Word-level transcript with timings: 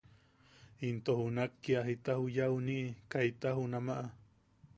Junak 0.79 0.81
into 0.87 1.49
kia 1.63 1.81
jita 1.87 2.13
juya 2.19 2.45
juniʼi 2.53 2.85
kaita 3.11 3.49
junamaʼa. 3.57 4.05